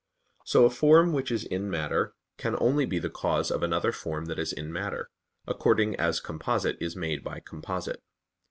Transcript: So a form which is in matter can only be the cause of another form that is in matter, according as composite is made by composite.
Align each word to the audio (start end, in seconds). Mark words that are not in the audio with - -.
So 0.45 0.65
a 0.65 0.71
form 0.71 1.13
which 1.13 1.29
is 1.31 1.43
in 1.43 1.69
matter 1.69 2.15
can 2.39 2.57
only 2.59 2.87
be 2.87 2.97
the 2.97 3.07
cause 3.11 3.51
of 3.51 3.61
another 3.61 3.91
form 3.91 4.25
that 4.25 4.39
is 4.39 4.51
in 4.51 4.73
matter, 4.73 5.11
according 5.45 5.95
as 5.97 6.19
composite 6.19 6.77
is 6.81 6.95
made 6.95 7.23
by 7.23 7.39
composite. 7.39 8.01